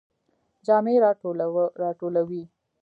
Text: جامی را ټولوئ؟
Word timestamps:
جامی 0.65 0.95
را 1.03 1.11
ټولوئ؟ 1.99 2.41